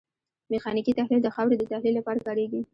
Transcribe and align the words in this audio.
میخانیکي 0.51 0.91
تحلیل 0.99 1.21
د 1.23 1.27
خاورې 1.35 1.55
د 1.57 1.63
تحلیل 1.71 1.93
لپاره 1.97 2.19
کاریږي 2.27 2.61